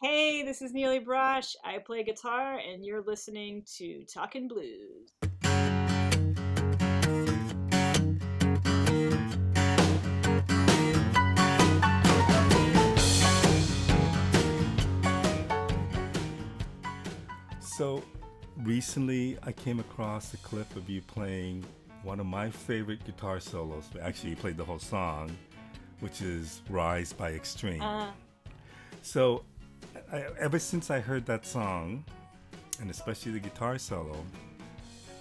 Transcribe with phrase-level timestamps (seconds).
[0.00, 1.56] Hey, this is Nili Brosh.
[1.64, 5.10] I play guitar, and you're listening to Talkin' Blues.
[17.60, 18.04] So
[18.58, 21.64] recently I came across a clip of you playing
[22.04, 23.90] one of my favorite guitar solos.
[24.00, 25.36] Actually, you played the whole song,
[25.98, 27.82] which is Rise by Extreme.
[27.82, 28.12] Uh,
[29.02, 29.42] So
[30.12, 32.04] I, ever since I heard that song,
[32.80, 34.24] and especially the guitar solo,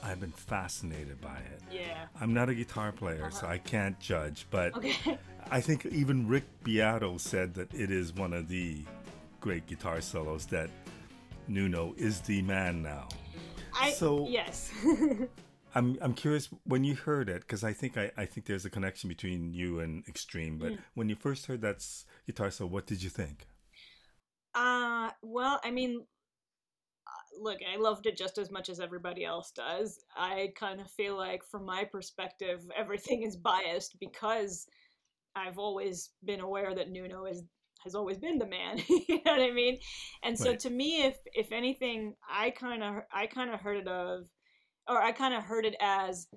[0.03, 1.61] I've been fascinated by it.
[1.71, 2.05] yeah.
[2.19, 3.53] I'm not a guitar player, so uh-huh.
[3.53, 5.17] I can't judge, but Okay.
[5.51, 8.83] I think even Rick Beato said that it is one of the
[9.39, 10.69] great guitar solos that
[11.47, 13.07] Nuno is the man now.
[13.73, 14.71] I So- yes.
[15.75, 18.69] I'm I'm curious when you heard it because I think I, I think there's a
[18.69, 20.57] connection between you and Extreme.
[20.57, 20.79] But mm.
[20.95, 21.85] when you first heard that
[22.25, 23.45] guitar solo, what did you think?
[24.57, 26.01] Uh, well, I mean,
[27.07, 30.03] uh, look, I loved it just as much as everybody else does.
[30.15, 34.67] I kind of feel like, from my perspective, everything is biased because
[35.35, 37.43] I've always been aware that Nuno is
[37.83, 38.79] has always been the man.
[38.89, 39.79] you know what I mean?
[40.23, 40.59] And so Right.
[40.61, 44.27] to me, if if anything, I kind of I kind of heard it of,
[44.87, 46.27] or I kind of heard it as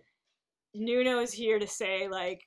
[0.75, 2.43] Nuno is here to say like.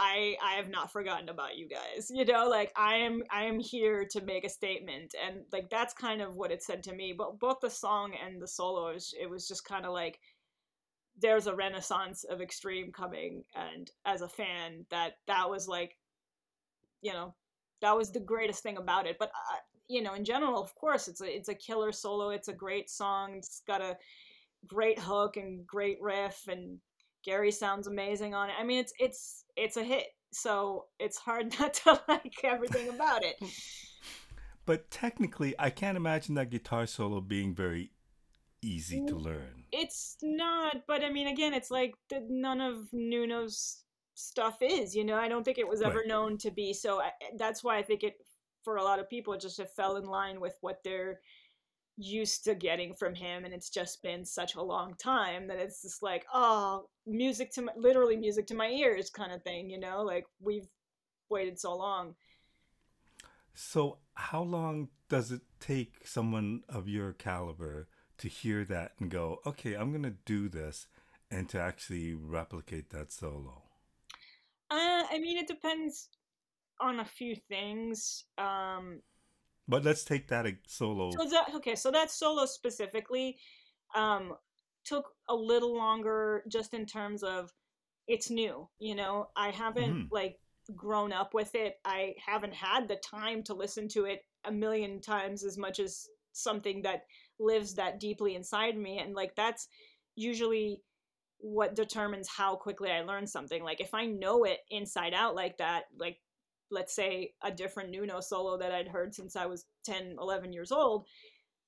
[0.00, 2.10] I I have not forgotten about you guys.
[2.10, 5.92] You know, like I am I am here to make a statement and like that's
[5.92, 7.14] kind of what it said to me.
[7.16, 10.18] But both the song and the solo it was, just kind of like
[11.20, 15.98] there's a renaissance of extreme coming and as a fan that that was like
[17.02, 17.34] you know
[17.82, 19.30] that was the greatest thing about it but
[19.88, 22.88] you know in general of course it's a it's a killer solo it's a great
[22.88, 23.96] song it's got a
[24.66, 26.78] great hook and great riff and
[27.24, 31.52] Gary sounds amazing on it i mean it's it's it's a hit so it's hard
[31.60, 33.36] not to like everything about it
[34.66, 37.90] But technically, I can't imagine that guitar solo being very
[38.62, 39.64] easy to learn.
[39.72, 43.84] it's not but i mean again it's like the, none of nuno's
[44.14, 46.06] stuff is you know i don't think it was ever Right.
[46.08, 48.14] known to be so I, that's why i think it
[48.62, 51.20] for a lot of people it just it fell in line with what they're
[52.00, 55.82] used to getting from him and it's just been such a long time that it's
[55.82, 59.78] just like oh music to my literally music to my ears kind of thing you
[59.78, 60.68] know like we've
[61.30, 62.14] waited so long
[63.54, 67.88] So, how long does it take someone of your caliber
[68.18, 70.86] to hear that and go, okay, I'm going to do this,
[71.30, 73.62] and to actually replicate that solo?
[74.70, 76.08] uh, i mean it depends
[76.80, 79.00] on a few things um
[79.70, 81.10] But let's take that solo.
[81.12, 83.38] So that okay, so that solo specifically
[83.94, 84.34] um
[84.84, 87.52] took a little longer just in terms of
[88.08, 89.28] it's new, you know.
[89.36, 90.08] I haven't Mhm.
[90.10, 90.40] like
[90.76, 91.80] grown up with it.
[91.84, 96.08] I haven't had the time to listen to it a million times as much as
[96.32, 97.02] something that
[97.38, 99.68] lives that deeply inside me and like that's
[100.14, 100.80] usually
[101.38, 103.62] what determines how quickly I learn something.
[103.64, 106.18] Like if I know it inside out like that, like
[106.70, 110.72] let's say a different Nuno solo that I'd heard since I was 10, 11 years
[110.72, 111.06] old,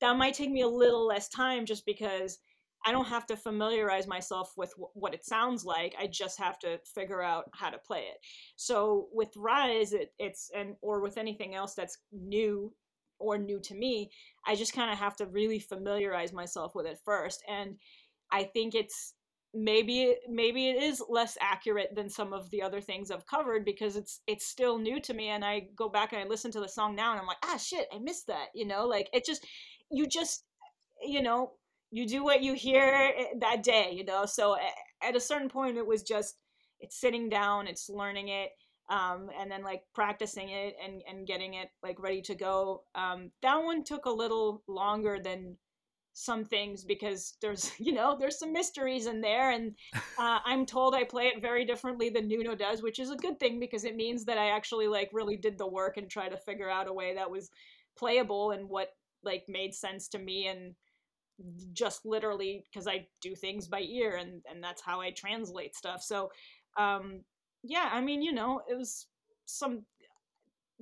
[0.01, 2.39] that might take me a little less time just because
[2.85, 5.95] I don't have to familiarize myself with wh- what it sounds like.
[5.99, 8.19] I just have to figure out how to play it.
[8.57, 12.73] So with Rise, it, it's and or with anything else that's new
[13.19, 14.11] or new to me,
[14.47, 17.43] I just kind of have to really familiarize myself with it first.
[17.49, 17.77] And
[18.33, 19.15] I think it's
[19.55, 23.97] maybe maybe it is less accurate than some of the other things I've covered because
[23.97, 26.69] it's it's still new to me and I go back and I listen to the
[26.69, 28.87] song now and I'm like ah shit I missed that you know?
[28.87, 29.47] Like it just
[29.91, 30.45] you just
[31.03, 31.53] you know
[31.91, 34.25] you do what you hear eh, that day you know?
[34.25, 34.57] So
[35.03, 36.37] at a certain point it was just
[36.81, 38.51] it's sitting down it's learning it
[38.89, 42.83] um, and then like practicing it and and getting it like ready to go.
[42.95, 45.57] Um, that one took a little longer than
[46.15, 49.75] some things because there's you know there's some mysteries in there and
[50.19, 53.39] uh, i'm told i play it very differently than nuno does which is a good
[53.41, 56.37] thing because it means that i actually like really did the work and try to
[56.37, 57.51] figure out a way that was
[57.97, 58.89] playable and what
[59.25, 60.75] like made sense to me and
[61.73, 66.03] just literally because i do things by ear and and that's how i translate stuff.
[66.03, 66.31] So
[66.79, 67.23] um
[67.63, 69.07] yeah i mean you know it was
[69.47, 69.85] some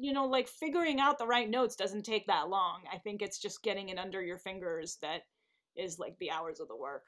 [0.00, 2.81] you know, like figuring out the right notes doesn't take that long.
[2.93, 5.23] I think it's just getting it under your fingers that
[5.76, 7.05] is like the hours of the work.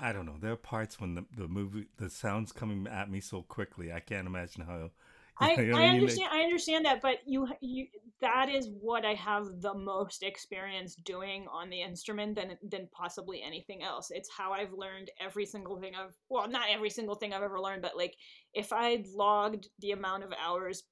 [0.00, 0.36] I don't know.
[0.40, 3.92] There are parts when the, the movie, the sound's coming at me so quickly.
[3.92, 4.90] I can't imagine how.
[5.38, 7.88] I, know I understand I understand that, but you you
[8.22, 13.42] that is what I have the most experience doing on the instrument than than possibly
[13.42, 14.10] anything else.
[14.10, 17.60] It's how I've learned every single thing I've well, not every single thing I've ever
[17.60, 18.16] learned, but like
[18.54, 20.84] if I'd logged the amount of hours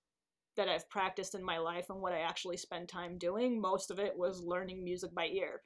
[0.57, 3.99] that I've practiced in my life and what I actually spend time doing, most of
[3.99, 5.63] it was learning music by ear.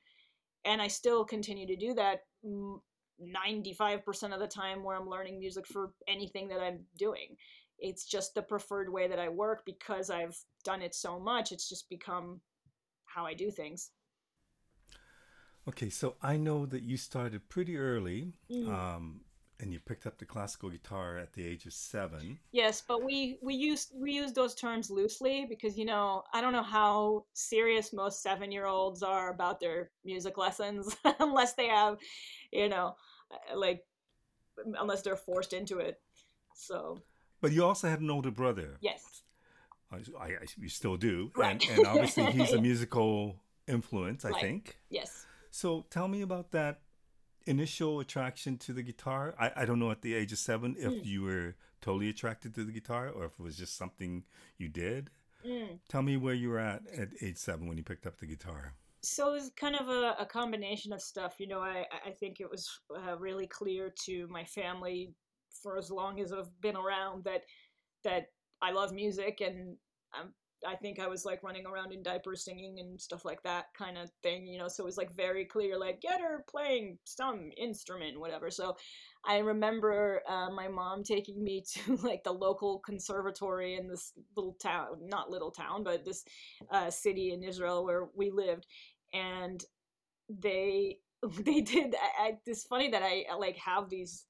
[0.65, 5.67] And I still continue to do that 95% of the time where I'm learning music
[5.67, 7.37] for anything that I'm doing.
[7.79, 11.53] It's just the preferred way that I work because I've done it so much.
[11.53, 12.41] It's just become
[13.07, 13.91] how I do things.
[15.69, 18.33] Okay, so I know that you started pretty early.
[18.51, 18.69] Mm.
[18.69, 19.21] Um,
[19.61, 22.39] and you picked up the classical guitar at the age of seven.
[22.53, 26.53] Yes, but we we use we use those terms loosely because you know I don't
[26.53, 31.99] know how serious most seven year olds are about their music lessons unless they have,
[32.53, 32.95] you know,
[33.33, 33.85] uh, like
[34.79, 36.01] unless they're forced into it.
[36.55, 37.01] So.
[37.41, 38.77] But you also had an older brother.
[38.81, 39.23] Yes.
[39.93, 41.53] I, I, you still do, right.
[41.53, 44.25] and, and obviously he's a musical influence.
[44.25, 44.41] I right.
[44.41, 44.79] think.
[44.91, 45.25] Yes.
[45.51, 46.81] So tell me about that
[47.49, 49.35] initial attraction to the guitar?
[49.39, 51.05] I, I don't know at the age of seven if mm.
[51.05, 54.25] you were totally attracted to the guitar or if it was just something
[54.59, 55.11] you did.
[55.47, 55.79] Mm.
[55.89, 58.75] Tell me where you were at at age seven when you picked up the guitar.
[59.03, 61.37] So it was kind of a, a combination of stuff.
[61.39, 65.13] You know, I, I think it was uh, really clear to my family
[65.63, 67.43] for as long as I've been around that
[68.05, 68.27] that
[68.61, 69.77] I love music and
[70.13, 70.33] I'm
[70.67, 73.99] I think I was like running around in diapers singing and stuff like that kind
[73.99, 74.69] of thing, you know.
[74.69, 78.51] So it was like very clear, like get her playing some instrument, whatever.
[78.51, 78.77] So
[79.25, 84.57] I remember uh, my mom taking me to like the local conservatory in this little
[84.61, 86.25] town, not little town, but this
[86.71, 88.67] uh, city in Israel where we lived,
[89.13, 89.63] and
[90.29, 90.99] they
[91.45, 91.95] they did.
[91.97, 94.25] I, I, it's funny that I like have these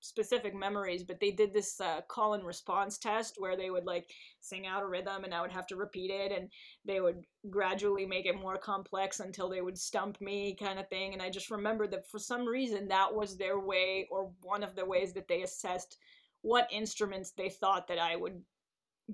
[0.00, 4.10] specific memories, but they did this uh, call and response test where they would like
[4.40, 6.48] sing out a rhythm and I would have to repeat it and
[6.84, 11.12] they would gradually make it more complex until they would stump me kind of thing.
[11.12, 14.74] And I just remember that for some reason that was their way or one of
[14.74, 15.98] the ways that they assessed
[16.42, 18.40] what instruments they thought that I would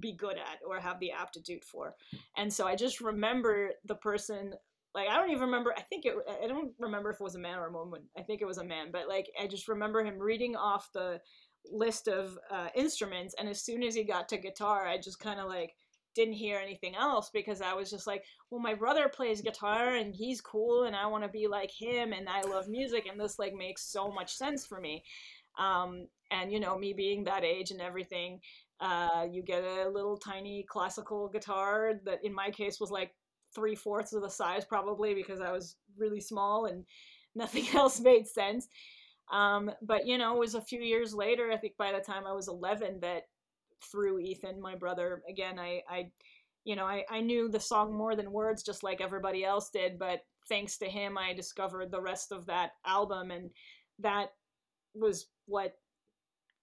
[0.00, 1.94] be good at or have the aptitude for.
[2.36, 4.54] And so I just remember the person
[4.94, 5.74] like I don't even remember.
[5.76, 6.14] I think it.
[6.42, 8.02] I don't remember if it was a man or a woman.
[8.16, 8.88] I think it was a man.
[8.92, 11.20] But like I just remember him reading off the
[11.70, 15.40] list of uh, instruments, and as soon as he got to guitar, I just kind
[15.40, 15.74] of like
[16.14, 20.14] didn't hear anything else because I was just like, well, my brother plays guitar and
[20.14, 23.38] he's cool, and I want to be like him, and I love music, and this
[23.38, 25.02] like makes so much sense for me.
[25.58, 28.40] Um, and you know, me being that age and everything,
[28.80, 33.12] uh, you get a little tiny classical guitar that in my case was like
[33.54, 36.84] three fourths of the size probably because I was really small and
[37.34, 38.68] nothing else made sense.
[39.32, 42.26] Um, but you know, it was a few years later, I think by the time
[42.26, 43.22] I was 11, that
[43.90, 46.10] through Ethan, my brother, again, I, I
[46.64, 49.98] you know, I, I knew the song more than words, just like everybody else did.
[49.98, 53.50] But thanks to him, I discovered the rest of that album, and
[53.98, 54.30] that
[54.94, 55.74] was what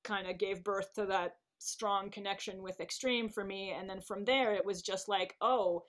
[0.03, 3.75] kind of gave birth to that strong connection with Extreme for me.
[3.77, 5.83] And then from there, it was just like, oh,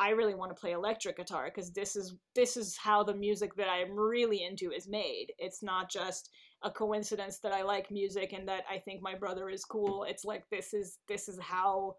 [0.00, 3.54] I really want to play electric guitar because this is this is how the music
[3.56, 5.26] that I'm really into is made.
[5.38, 6.30] It's not just
[6.62, 10.04] a coincidence that I like music and that I think my brother is cool.
[10.04, 11.96] It's like this is this is how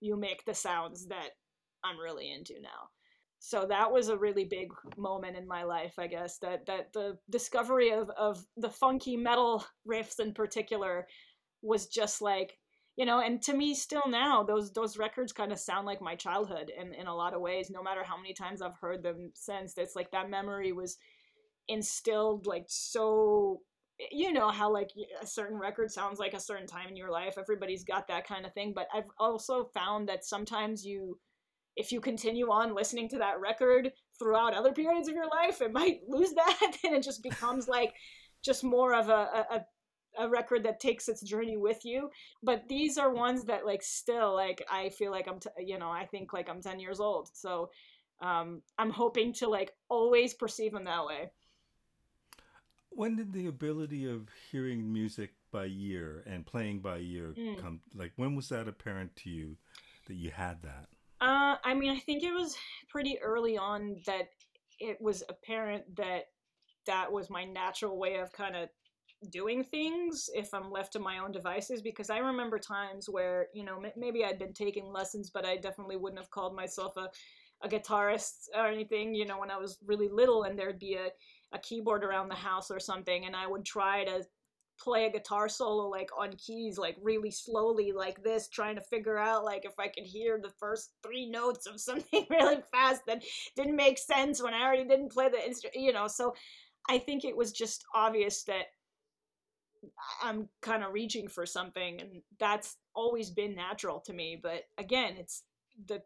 [0.00, 1.30] you make the sounds that
[1.82, 2.88] I'm really into now.
[3.40, 7.18] So that was a really big moment in my life, I guess, that that the
[7.30, 11.08] discovery of, of the funky metal riffs in particular
[11.62, 12.56] was just like
[12.96, 16.14] you know and to me still now those those records kind of sound like my
[16.14, 19.30] childhood in in a lot of ways no matter how many times i've heard them
[19.34, 20.96] since it's like that memory was
[21.68, 23.60] instilled like so
[24.10, 27.34] you know how like a certain record sounds like a certain time in your life
[27.38, 31.18] everybody's got that kind of thing but i've also found that sometimes you
[31.76, 35.72] if you continue on listening to that record throughout other periods of your life it
[35.72, 37.94] might lose that and it just becomes like
[38.42, 39.66] just more of a, a,
[40.18, 42.10] a record that takes its journey with you
[42.42, 45.90] but these are ones that like still like i feel like i'm t- you know
[45.90, 47.70] i think like i'm 10 years old so
[48.20, 51.30] um i'm hoping to like always perceive them that way
[52.90, 57.58] when did the ability of hearing music by year and playing by year mm.
[57.60, 59.56] come like when was that apparent to you
[60.06, 60.86] that you had that
[61.20, 62.56] uh i mean i think it was
[62.88, 64.28] pretty early on that
[64.80, 66.24] it was apparent that
[66.86, 68.68] that was my natural way of kind of
[69.28, 73.64] doing things if I'm left to my own devices because I remember times where, you
[73.64, 77.10] know, m- maybe I'd been taking lessons, but I definitely wouldn't have called myself a,
[77.62, 81.08] a guitarist or anything, you know, when I was really little and there'd be a,
[81.52, 84.24] a keyboard around the house or something and I would try to
[84.80, 89.18] play a guitar solo like on keys like really slowly like this trying to figure
[89.18, 93.22] out like if i could hear the first three notes of something really fast that
[93.56, 96.32] didn't make sense when i already didn't play the instrument you know so
[96.88, 98.66] i think it was just obvious that
[100.22, 104.38] I'm kind of reaching for something, and that's always been natural to me.
[104.40, 105.42] But again, it's
[105.86, 106.02] the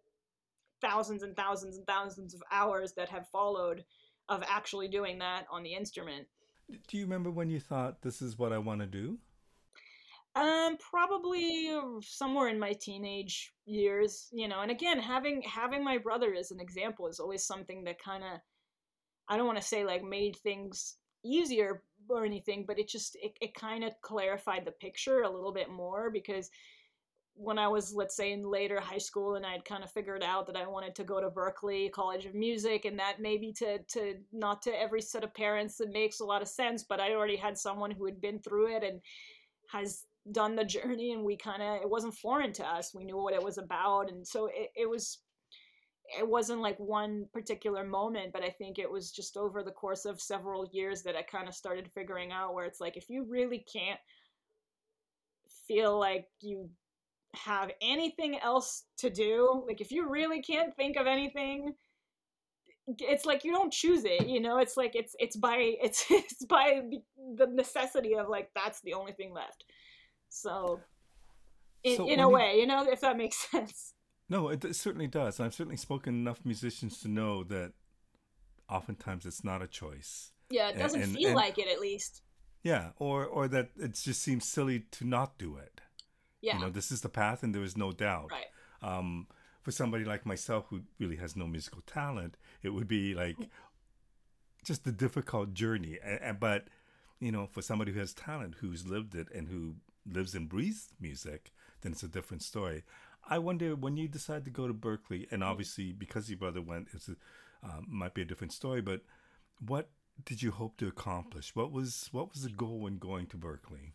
[0.81, 3.85] thousands and thousands and thousands of hours that have followed
[4.29, 6.27] of actually doing that on the instrument.
[6.89, 9.19] Do you remember when you thought this is what I want to do?
[10.37, 11.71] Um, probably
[12.03, 14.63] somewhere in my teenage years, you know.
[14.63, 18.41] And again, having having my brother as an example is always something that kind of
[19.29, 23.37] I don't want to say like made things easier or anything, but it just it,
[23.41, 26.51] it kind of clarified the picture a little bit more because
[27.37, 30.47] when I was, let's say, in later high school, and I'd kind of figured out
[30.47, 34.15] that I wanted to go to Berklee College of Music, and that maybe to to
[34.33, 37.37] not to every set of parents that makes a lot of sense, but I already
[37.37, 39.01] had someone who had been through it and
[39.73, 42.95] has done the journey, and we kind of it wasn't foreign to us.
[42.95, 45.19] We knew what it was about, and so it, it was.
[46.19, 50.05] It wasn't like one particular moment, but I think it was just over the course
[50.05, 53.25] of several years that I kind of started figuring out where it's like if you
[53.25, 54.01] really can't
[55.67, 56.69] feel like you
[57.35, 61.75] have anything else to do, like if you really can't think of anything,
[62.87, 64.59] it's like you don't choose it, you know?
[64.59, 66.83] It's like it's it's by it's it's by
[67.37, 69.65] the necessity of like that's the only thing left.
[70.29, 70.81] So
[71.83, 73.94] in, so in a way, you know, if that makes sense.
[74.29, 75.41] No, it, it certainly does.
[75.41, 77.73] I've certainly spoken enough musicians to know that
[78.71, 80.33] oftentimes it's not a choice.
[80.51, 82.23] Yeah, it doesn't and, feel and, like it at least.
[82.63, 85.81] Yeah, or or that it just seems silly to not do it.
[86.41, 86.57] Yeah.
[86.57, 88.31] You know, this is the path, and there is no doubt.
[88.31, 88.47] Right.
[88.83, 89.27] Um,
[89.63, 93.37] for somebody like myself who really has no musical talent, it would be like
[94.65, 95.99] just a difficult journey.
[96.39, 96.69] But
[97.21, 99.77] you know, for somebody who has talent, who's lived it, and who
[100.07, 102.83] lives and breathes music, then it's a different story.
[103.29, 106.89] I wonder when you decide to go to Berklee, and obviously because your brother went,
[106.93, 107.03] it
[107.63, 108.83] um, might be a different story.
[108.83, 109.03] But
[109.67, 109.91] what
[110.25, 111.55] did you hope to accomplish?
[111.57, 113.93] What was what was the goal when going to Berklee?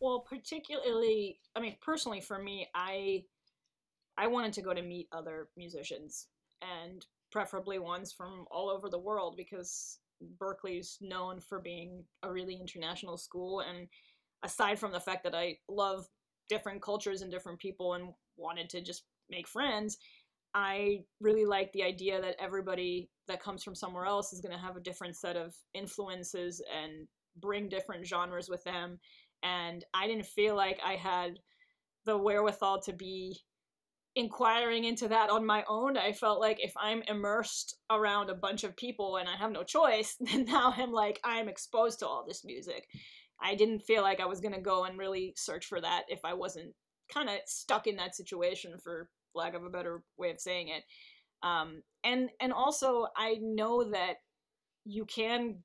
[0.00, 3.24] Well, particularly, I mean, personally for me, I
[4.16, 6.26] I wanted to go to meet other musicians
[6.62, 9.98] and preferably ones from all over the world because
[10.38, 13.88] Berklee's known for being a really international school and
[14.42, 16.06] aside from the fact that I love
[16.48, 19.98] different cultures and different people and wanted to just make friends,
[20.54, 24.62] I really like the idea that everybody that comes from somewhere else is going to
[24.62, 27.08] have a different set of influences and
[27.40, 28.98] bring different genres with them
[29.44, 31.38] and I didn't feel like I had
[32.06, 33.38] the wherewithal to be
[34.16, 35.96] inquiring into that on my own.
[35.96, 39.62] I felt like if I'm immersed around a bunch of people and I have no
[39.62, 42.88] choice, then now I'm like I'm exposed to all this music.
[43.40, 46.20] I didn't feel like I was going to go and really search for that if
[46.24, 46.74] I wasn't
[47.12, 50.84] kind of stuck in that situation for lack of a better way of saying it.
[51.42, 54.14] Um, and and also I know that
[54.84, 55.58] you can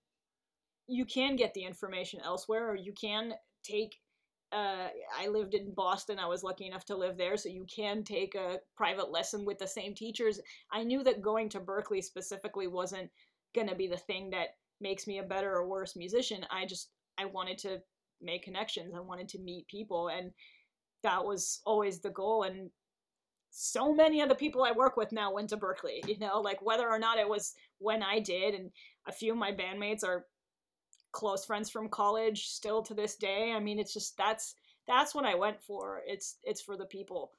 [0.88, 3.34] you can get the information elsewhere or you can
[3.64, 3.96] take
[4.52, 6.18] uh, I lived in Boston.
[6.18, 9.60] I was lucky enough to live there, so you can take a private lesson with
[9.60, 10.40] the same teachers.
[10.72, 13.12] I knew that going to Berklee specifically wasn't
[13.54, 16.46] going to be the thing that makes me a better or worse musician.
[16.50, 17.80] I just I wanted to
[18.22, 18.94] make connections.
[18.96, 20.32] I wanted to meet people, and
[21.04, 22.44] that was always the goal.
[22.44, 22.70] And
[23.52, 26.62] so many of the people I work with now went to Berklee, You know, like
[26.62, 28.72] whether or not it was when I did, and
[29.08, 30.26] a few of my bandmates are
[31.12, 33.52] close friends from college still to this day.
[33.56, 34.56] I mean, it's just that's
[34.88, 36.02] that's what I went for.
[36.06, 37.32] It's it's for the people.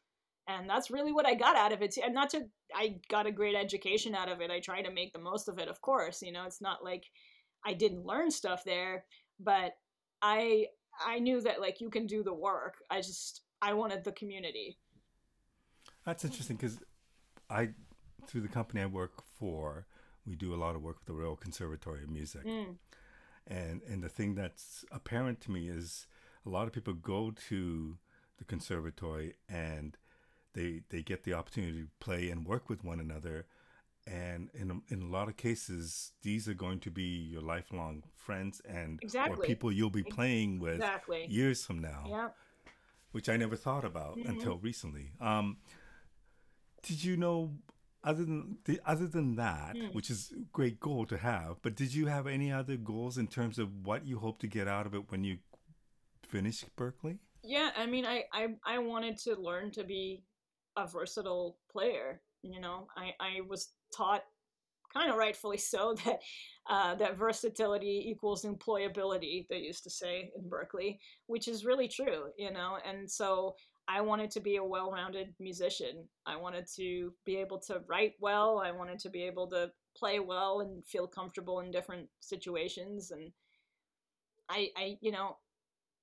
[0.49, 1.97] And that's really what I got out of it.
[2.03, 4.51] And not to I got a great education out of it.
[4.51, 6.23] I try to make the most of it, of course.
[6.23, 7.05] You know, it's not like
[7.65, 9.05] I didn't learn stuff there,
[9.43, 9.73] but
[10.23, 10.67] I
[11.05, 12.77] I knew that like you can do the work.
[12.91, 14.79] I just I wanted the community.
[16.05, 16.79] That's interesting because
[17.49, 17.71] I
[18.27, 19.87] through the company I work for,
[20.27, 22.45] we do a lot of work with the Royal Conservatory of Music.
[22.45, 22.77] Mm
[23.51, 26.07] and and the thing that's apparent to me is
[26.47, 27.99] a lot of people go to
[28.39, 29.97] the conservatory and
[30.55, 33.47] they they get the opportunity to play and work with one another
[34.11, 38.03] and in a, in a lot of cases these are going to be your lifelong
[38.17, 39.45] friends and exactly.
[39.45, 41.27] or people you'll be playing with exactly.
[41.29, 42.29] years from now yeah.
[43.13, 44.31] which i never thought about mm-hmm.
[44.31, 45.57] until recently um,
[46.83, 47.53] did you know
[48.03, 49.95] other than the, other than that, mm.
[49.95, 53.27] which is a great goal to have, but did you have any other goals in
[53.27, 55.39] terms of what you hope to get out of it when you
[56.27, 60.23] finish berklee Yeah, I mean, I I, I wanted to learn to be
[60.77, 62.23] a versatile player.
[62.43, 64.23] You know, I I was taught
[64.93, 66.19] kind of rightfully so that
[66.69, 72.27] uh, that versatility equals employability they used to say in berklee which is really true
[72.37, 73.55] you know and so
[73.93, 76.07] I wanted to be a well rounded musician.
[76.25, 78.63] I wanted to be able to write well.
[78.65, 83.11] I wanted to be able to play well and feel comfortable in different situations.
[83.11, 83.33] And
[84.49, 85.39] I, I, you know,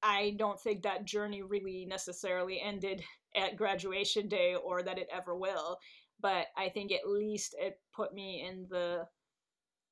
[0.03, 3.03] I don't think that journey really necessarily ended
[3.38, 5.77] at graduation day or that it ever will.
[6.19, 9.07] But I think at least it put me in the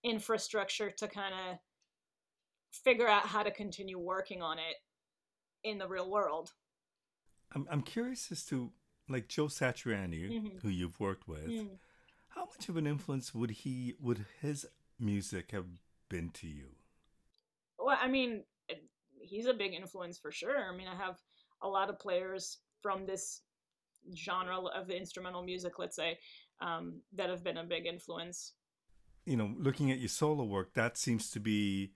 [0.03, 1.57] infrastructure to kind of
[2.71, 4.75] figure out how to continue working on it
[5.63, 6.51] in the real world.
[7.53, 8.71] I'm, I'm curious as to,
[9.07, 10.57] like Joe Satriani, mm-hmm.
[10.61, 11.69] who you've worked with, mm.
[12.29, 14.65] how much of an influence would he, would his
[14.99, 15.65] music have
[16.09, 16.69] been to you?
[17.79, 18.43] Well, I mean,
[19.19, 20.71] he's a big influence for sure.
[20.71, 21.17] I mean, I have
[21.61, 23.41] a lot of players from this
[24.15, 26.19] genre of the instrumental music, let's say,
[26.61, 28.53] um, that have been a big influence.
[29.25, 31.91] You know, looking at your solo work, that seems to be,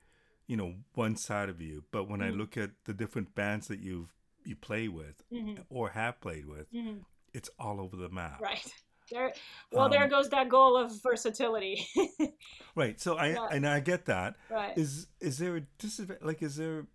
[0.47, 1.83] you know, one side of you.
[1.91, 2.33] But when mm-hmm.
[2.33, 4.13] I look at the different bands that you've
[4.45, 5.61] you play with mm-hmm.
[5.69, 6.99] or have played with, mm-hmm.
[7.33, 8.41] it's all over the map.
[8.41, 8.65] Right.
[9.11, 9.33] There,
[9.71, 11.87] well, um, there goes that goal of versatility.
[12.75, 13.01] right.
[13.01, 13.47] So I yeah.
[13.51, 14.35] and I get that.
[14.51, 14.77] Right.
[14.77, 16.23] Is is there a disadvantage?
[16.23, 16.85] Like, is there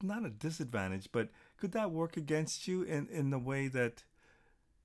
[0.00, 4.04] not a disadvantage, but could that work against you in in the way that?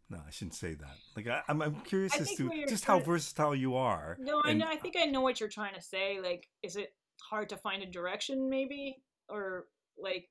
[0.09, 0.95] No, I shouldn't say that.
[1.15, 4.17] Like, I, am I'm, I'm curious as to just how versatile you are.
[4.19, 4.67] No, I know.
[4.67, 6.19] I think I know what you're trying to say.
[6.21, 8.97] Like, is it hard to find a direction, maybe,
[9.29, 9.65] or
[9.97, 10.29] like?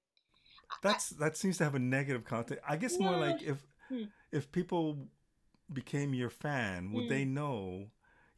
[0.82, 2.60] That's I, that seems to have a negative content.
[2.66, 4.04] I guess more like if hmm.
[4.30, 5.08] if people
[5.72, 7.08] became your fan, would mm.
[7.08, 7.86] they know?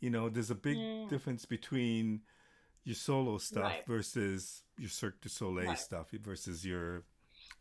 [0.01, 1.09] You know, there's a big mm.
[1.09, 2.21] difference between
[2.85, 3.87] your solo stuff right.
[3.87, 5.79] versus your Cirque du Soleil right.
[5.79, 7.05] stuff versus your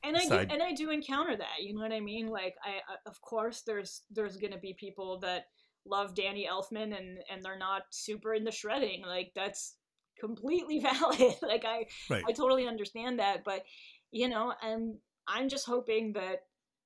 [0.03, 1.61] and I do, and I do encounter that.
[1.61, 2.27] You know what I mean?
[2.27, 5.45] Like I, of course, there's there's gonna be people that
[5.85, 9.03] love Danny Elfman and and they're not super into shredding.
[9.05, 9.75] Like that's
[10.19, 11.35] completely valid.
[11.41, 12.23] like I right.
[12.27, 13.43] I totally understand that.
[13.43, 13.63] But
[14.11, 16.41] you know, I'm I'm just hoping that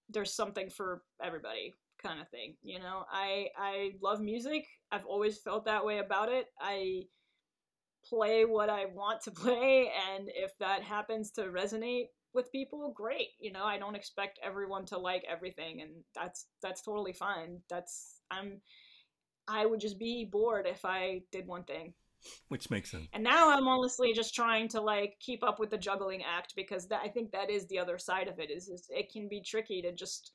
[0.10, 2.56] there's something for everybody kind of thing.
[2.64, 4.66] You know, I I love music.
[4.92, 6.46] I've always felt that way about it.
[6.60, 7.04] I
[8.08, 12.08] play what I want to play, and if that happens to resonate
[12.38, 13.30] with people, great.
[13.40, 17.60] You know, I don't expect everyone to like everything, and that's that's totally fine.
[17.70, 18.62] That's I'm
[19.48, 21.94] I would just be bored if I did one thing.
[22.50, 23.08] Which makes sense.
[23.14, 26.88] And now I'm honestly just trying to like keep up with the juggling act because
[26.88, 28.50] that, I think that is the other side of it.
[28.50, 30.32] Is, is it can be tricky to just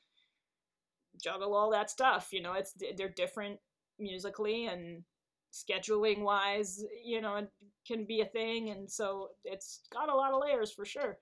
[1.23, 2.29] juggle all that stuff.
[2.33, 3.59] You know, it's they're different
[3.99, 5.05] musically and
[5.53, 6.83] scheduling wise.
[7.05, 7.51] You know, it
[7.87, 11.19] can be a thing, and so it's got a lot of layers for sure.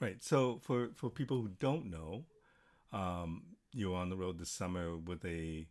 [0.00, 0.22] Right.
[0.22, 2.24] So for for people who don't know,
[2.92, 5.66] um, you're on the road this summer with a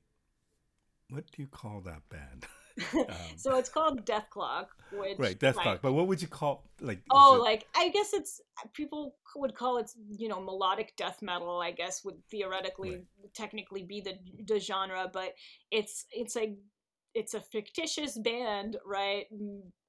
[1.10, 2.46] what do you call that band?
[2.94, 5.62] um, so it's called Dethklok, which right, Dethklok.
[5.62, 5.82] Clock.
[5.82, 7.00] But what would you call like?
[7.10, 7.40] Oh, it...
[7.40, 8.42] like I guess it's
[8.74, 11.60] people would call it you know melodic death metal.
[11.62, 13.34] I guess would theoretically right.
[13.34, 15.36] technically be the the genre, but
[15.72, 16.56] it's it's a
[17.14, 19.26] it's a fictitious band, right?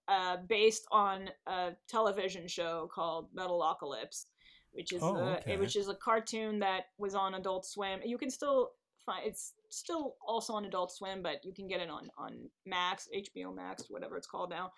[0.08, 4.26] Uh, based on a television show called Metalocalypse,
[4.70, 5.56] which is oh, a, okay.
[5.56, 7.98] which is a cartoon that was on Adult Swim.
[8.04, 8.70] You can still
[9.04, 13.08] find it's still also on Adult Swim, but you can get it on on Max,
[13.12, 14.70] HBO Max, whatever it's called now.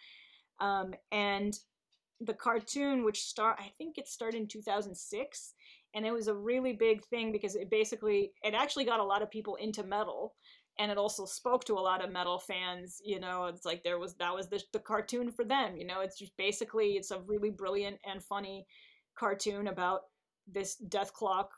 [0.60, 1.58] Um, and
[2.20, 5.54] the cartoon, which start I think it started in 2006,
[5.94, 9.20] and it was a really big thing because it basically it actually got a lot
[9.20, 10.34] of people into metal
[10.78, 13.98] and it also spoke to a lot of metal fans you know it's like there
[13.98, 17.20] was that was the, the cartoon for them you know it's just basically it's a
[17.26, 18.66] really brilliant and funny
[19.16, 20.02] cartoon about
[20.46, 21.48] this Dethklok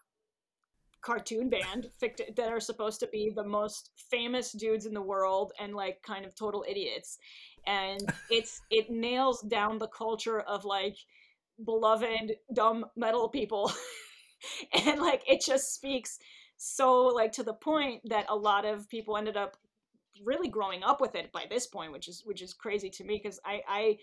[1.02, 5.74] cartoon band that are supposed to be the most famous dudes in the world and
[5.74, 7.18] like kind of total idiots.
[7.66, 10.96] And it's it nails down the culture of like
[11.64, 13.72] beloved dumb metal people.
[14.72, 16.18] And like it just speaks
[16.62, 19.56] so like to the point that a lot of people ended up
[20.22, 23.18] really growing up with it by this point which is which is crazy to me
[23.22, 23.96] because i i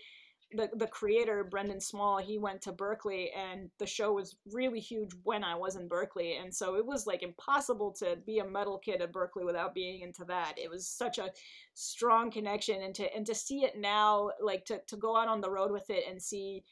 [0.52, 5.10] the the creator Brendan Small he went to berklee and the show was really huge
[5.22, 8.78] when I was in berklee and so it was like impossible to be a metal
[8.78, 10.54] kid at berklee without being into that.
[10.56, 11.30] It was such a
[11.74, 15.42] strong connection and to and to see it now like to to go out on
[15.42, 16.64] the road with it and see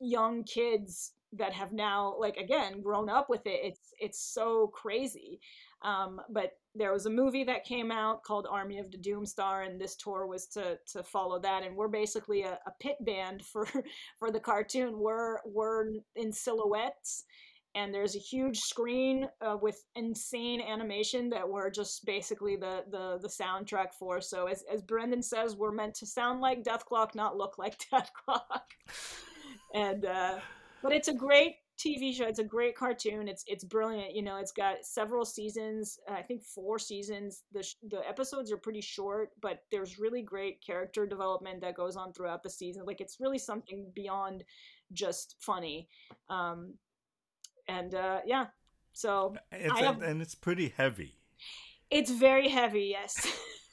[0.00, 5.40] young kids that have now like again grown up with it it's it's so crazy
[5.84, 9.78] um, but there was a movie that came out called Army of the Doomstar, and
[9.78, 11.62] this tour was to to follow that.
[11.62, 13.68] And we're basically a, a pit band for
[14.18, 14.98] for the cartoon.
[14.98, 17.24] We're we're in silhouettes,
[17.74, 23.18] and there's a huge screen uh, with insane animation that we're just basically the the
[23.20, 24.22] the soundtrack for.
[24.22, 28.10] So as as Brendan says, we're meant to sound like Dethklok, not look like Death
[28.24, 28.72] Clock.
[29.74, 30.38] and uh,
[30.84, 32.26] but it's a great TV show.
[32.26, 33.26] It's a great cartoon.
[33.26, 34.14] It's it's brilliant.
[34.14, 35.98] You know, it's got several seasons.
[36.08, 37.42] I think four seasons.
[37.52, 42.12] The the episodes are pretty short, but there's really great character development that goes on
[42.12, 42.84] throughout the season.
[42.84, 44.44] Like it's really something beyond
[44.92, 45.88] just funny.
[46.28, 46.74] Um,
[47.66, 48.48] and uh, yeah,
[48.92, 51.16] so it's, have, and it's pretty heavy.
[51.90, 52.88] It's very heavy.
[52.90, 53.26] Yes.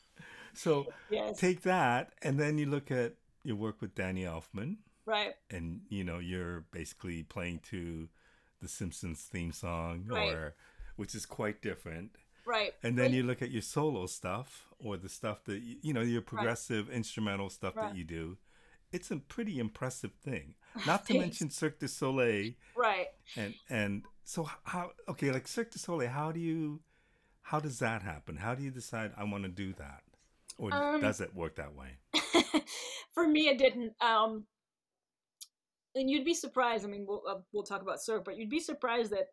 [0.54, 1.38] so yes.
[1.38, 4.78] take that, and then you look at your work with Danny Elfman
[5.12, 5.34] Right.
[5.50, 8.08] And you know, you're basically playing to
[8.62, 10.34] the Simpsons theme song right.
[10.34, 10.56] or
[10.96, 12.12] which is quite different.
[12.46, 12.74] Right.
[12.82, 16.22] And then you look at your solo stuff or the stuff that you know, your
[16.22, 16.98] progressive right.
[16.98, 17.90] instrumental stuff right.
[17.90, 18.38] that you do.
[18.94, 20.56] It's a pretty impressive thing.
[20.88, 22.54] Not to mention Cirque du Soleil.
[22.76, 23.08] Right.
[23.36, 26.80] And and so how okay, like Cirque du Soleil, how do you
[27.42, 28.38] how does that happen?
[28.38, 30.04] How do you decide I want to do that?
[30.58, 31.98] Or um, does it work that way?
[33.14, 33.94] for me it didn't.
[34.02, 34.46] Um
[35.96, 36.86] and you'd be surprised.
[36.86, 39.28] I mean, we'll uh, we'll talk about Cirque, but you'd be surprised that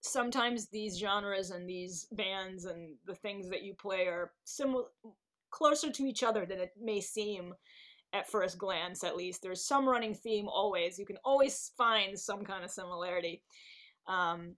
[0.00, 4.84] sometimes these genres and these bands and the things that you play are similar,
[5.50, 7.54] closer to each other than it may seem
[8.12, 9.04] at first glance.
[9.04, 10.98] At least there's some running theme always.
[10.98, 13.42] You can always find some kind of similarity.
[14.06, 14.54] Um,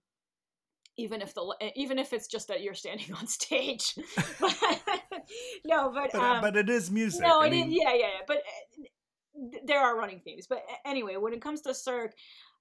[0.97, 3.95] even if the even if it's just that you're standing on stage,
[5.65, 7.21] no, but but, um, but, it is music.
[7.21, 7.67] No, I it mean...
[7.67, 8.25] is, yeah, yeah, yeah.
[8.27, 8.43] But
[9.65, 10.47] there are running themes.
[10.47, 12.13] But anyway, when it comes to Cirque,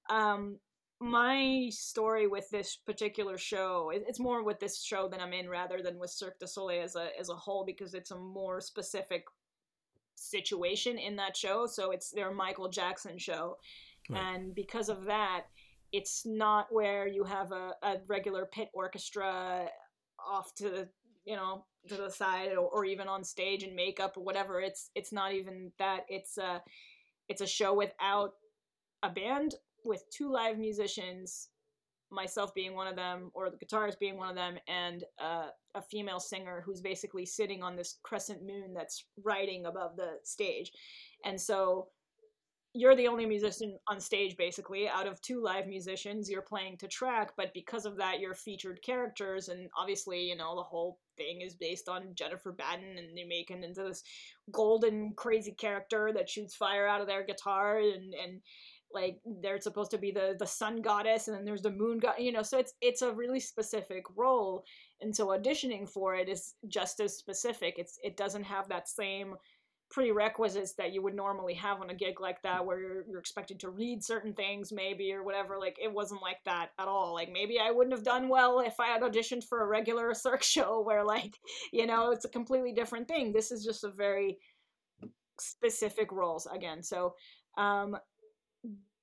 [0.08, 0.58] um,
[1.00, 5.82] my story with this particular show, it's more with this show that I'm in rather
[5.82, 9.24] than with Cirque du Soleil as a as a whole because it's a more specific
[10.14, 11.66] situation in that show.
[11.66, 13.56] So it's their Michael Jackson show,
[14.10, 14.20] right.
[14.20, 15.46] and because of that,
[15.92, 19.68] it's not where you have a, a regular pit orchestra
[20.18, 20.88] off to the
[21.24, 24.90] you know to the side or, or even on stage and makeup or whatever it's
[24.94, 26.00] it's not even that.
[26.08, 26.62] It's a
[27.28, 28.32] it's a show without
[29.02, 29.54] a band
[29.84, 31.48] with two live musicians
[32.10, 35.82] myself being one of them or the guitarist being one of them and uh, a
[35.82, 40.72] female singer who's basically sitting on this crescent moon that's riding above the stage.
[41.24, 41.86] And so
[42.74, 44.88] you're the only musician on stage basically.
[44.88, 48.82] Out of two live musicians you're playing to track but because of that you're featured
[48.82, 53.24] characters and obviously you know the whole thing is based on jennifer batten and they
[53.24, 54.02] make it into this
[54.50, 58.40] golden crazy character that shoots fire out of their guitar and and
[58.92, 62.14] like they're supposed to be the the sun goddess and then there's the moon god
[62.18, 64.64] you know so it's it's a really specific role
[65.00, 67.74] and so auditioning for it is just as specific.
[67.78, 69.34] It's it doesn't have that same
[69.90, 73.58] prerequisites that you would normally have on a gig like that where you're, you're expected
[73.58, 77.12] to read certain things maybe or whatever like it wasn't like that at all.
[77.12, 80.42] Like maybe i wouldn't have done well if i had auditioned for a regular cirque
[80.42, 81.36] show where like
[81.72, 83.32] you know it's a completely different thing.
[83.32, 84.38] This is just a very
[85.40, 86.82] specific roles again.
[86.82, 87.14] So
[87.58, 87.96] um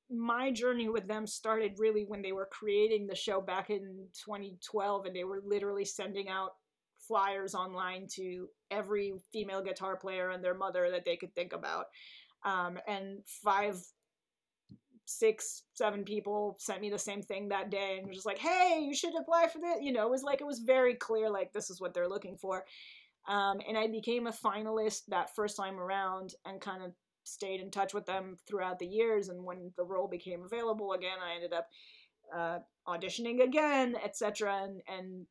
[0.10, 5.06] my journey with them started really when they were creating the show back in 2012
[5.06, 6.52] and they were literally sending out
[7.08, 11.86] flyers online to every female guitar player and their mother that they could think about.
[12.44, 13.78] Um, and five,
[15.06, 18.82] six, seven people sent me the same thing that day and was just like, hey,
[18.86, 19.78] you should apply for this.
[19.82, 22.38] You know, it was like, it was very clear, like, this is what they're looking
[22.38, 22.66] for.
[23.28, 26.94] Um, and I became a finalist that first time around and kind of
[27.24, 29.28] stayed in touch with them throughout the years.
[29.30, 31.68] And when the role became available again, I ended up
[32.36, 34.62] uh, auditioning again, etc.
[34.64, 35.26] And, and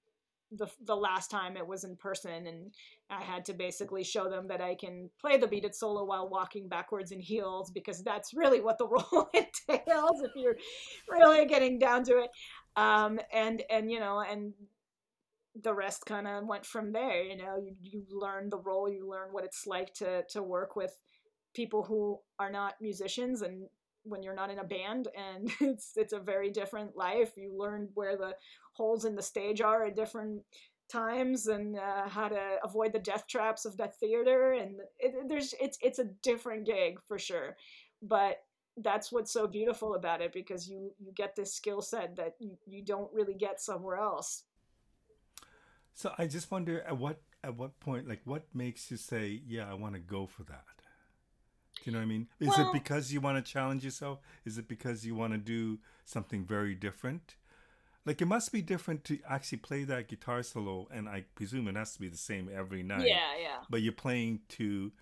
[0.53, 2.73] the the last time it was in person and
[3.11, 6.29] I had to basically show them that I can play the Beat It solo while
[6.29, 10.57] walking backwards in heels because that's really what the role entails if you're
[11.09, 12.31] really getting down to it.
[12.77, 14.53] Um, and and you know and
[15.63, 17.23] the rest kind of went from there.
[17.23, 20.77] You know, you you learn the role, you learn what it's like to to work
[20.77, 20.93] with
[21.55, 23.67] people who are not musicians and
[24.07, 27.33] when you're not in a band and it's it's a very different life.
[27.37, 28.37] You learn where the
[28.73, 30.43] holes in the stage are at different
[30.89, 34.53] times and uh, how to avoid the death traps of that theater.
[34.53, 37.57] And it, there's it's it's a different gig for sure.
[38.03, 38.45] But
[38.79, 42.57] that's what's so beautiful about it because you you get this skill set that you,
[42.67, 44.45] you don't really get somewhere else.
[45.95, 49.71] So i just wonder at what at what point like what makes you say yeah
[49.71, 50.65] i want to go for that
[51.87, 52.29] you know what I mean?
[52.41, 54.21] Is well, it because you want to challenge yourself?
[54.45, 57.37] Is it because you want to do something very different?
[58.05, 61.77] Like it must be different to actually play that guitar solo, and I presume it
[61.77, 63.07] has to be the same every night.
[63.07, 63.57] Yeah, yeah.
[63.69, 64.93] But you're playing to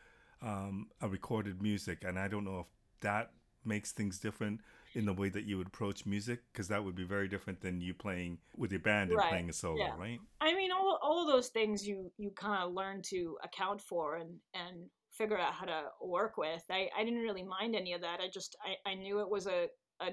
[0.40, 2.66] um, a recorded music, and I don't know if
[3.00, 3.32] that
[3.64, 4.60] makes things different
[4.94, 7.80] in the way that you would approach music because that would be very different than
[7.80, 9.28] you playing with your band and right.
[9.28, 9.92] playing a solo yeah.
[9.98, 13.80] right i mean all, all of those things you you kind of learn to account
[13.80, 16.62] for and and figure out how to work with.
[16.70, 18.20] I, I didn't really mind any of that.
[18.20, 19.66] I just I, I knew it was a,
[20.00, 20.12] a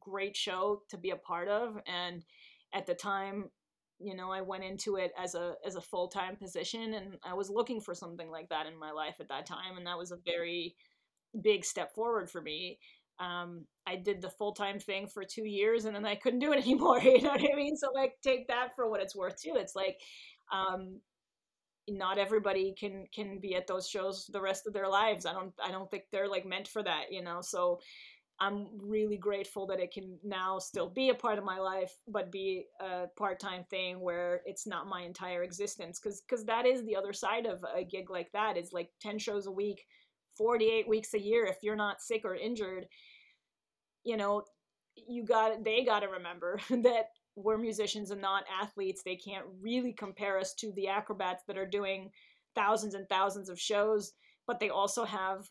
[0.00, 2.24] great show to be a part of and
[2.74, 3.44] at the time
[4.00, 7.48] you know i went into it as a as a full-time position and i was
[7.48, 10.18] looking for something like that in my life at that time and that was a
[10.24, 10.74] very
[11.40, 12.78] big step forward for me
[13.20, 16.58] um, i did the full-time thing for two years and then i couldn't do it
[16.62, 19.54] anymore you know what i mean so like take that for what it's worth too
[19.56, 19.98] it's like
[20.52, 21.00] um,
[21.88, 25.52] not everybody can can be at those shows the rest of their lives i don't
[25.64, 27.78] i don't think they're like meant for that you know so
[28.40, 32.32] I'm really grateful that it can now still be a part of my life, but
[32.32, 36.00] be a part time thing where it's not my entire existence.
[36.00, 39.16] Because because that is the other side of a gig like that is like ten
[39.16, 39.84] shows a week,
[40.36, 41.44] forty eight weeks a year.
[41.46, 42.86] If you're not sick or injured,
[44.02, 44.42] you know,
[44.96, 49.02] you got they got to remember that we're musicians and not athletes.
[49.02, 52.10] They can't really compare us to the acrobats that are doing
[52.54, 54.12] thousands and thousands of shows,
[54.46, 55.48] but they also have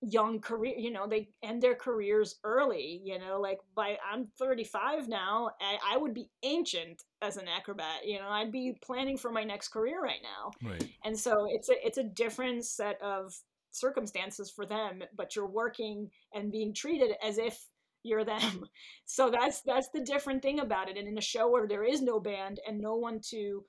[0.00, 5.08] young career you know they end their careers early you know like by i'm 35
[5.08, 9.32] now I, I would be ancient as an acrobat you know i'd be planning for
[9.32, 13.34] my next career right now right and so it's a it's a different set of
[13.72, 17.60] circumstances for them but you're working and being treated as if
[18.08, 18.64] you're them
[19.04, 22.02] so that's that's the different thing about it and in a show where there is
[22.02, 23.64] no band and no one to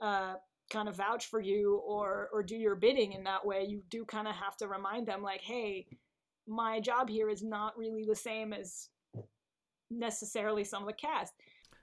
[0.00, 0.34] uh,
[0.70, 4.04] kind of vouch for you or or do your bidding in that way you do
[4.04, 5.86] kind of have to remind them like hey
[6.48, 8.88] my job here is not really the same as
[9.90, 11.34] necessarily some of the cast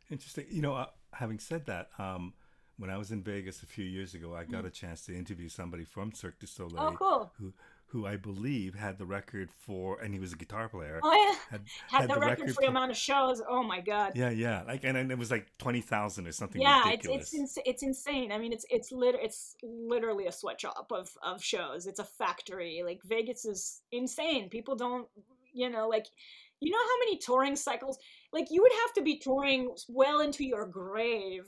[0.09, 2.33] interesting you know uh, having said that um
[2.79, 4.67] when I was in Vegas a few years ago, I got mm.
[4.67, 7.31] a chance to interview somebody from Cirque du Soleil oh, cool.
[7.37, 7.53] who
[7.91, 10.99] who I believe had the record for, and he was a guitar player.
[11.03, 13.41] Oh yeah, had, had, had the, the, record, record for the amount of shows.
[13.47, 14.13] Oh my god.
[14.15, 16.61] Yeah, yeah, like and, and it was like twenty thousand or something.
[16.61, 17.33] Yeah, ridiculous.
[17.33, 18.31] it's it's it's insane.
[18.31, 21.87] I mean, it's it's lit it's literally a sweatshop of of shows.
[21.87, 22.83] It's a factory.
[22.85, 24.49] Like Vegas is insane.
[24.49, 25.07] People don't,
[25.53, 26.05] you know, like.
[26.61, 27.97] You know how many touring cycles?
[28.33, 31.45] Like you would have to be touring well into your grave